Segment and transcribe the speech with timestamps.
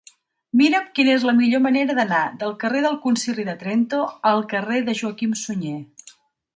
[0.61, 4.03] Mira'm quina és la millor manera d'anar del carrer del Concili de Trento
[4.35, 5.81] al carrer de Joaquim Sunyer.